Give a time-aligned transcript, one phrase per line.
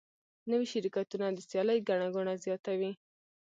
[0.51, 2.91] نوي شرکتونه د سیالۍ ګڼه ګوڼه زیاتوي.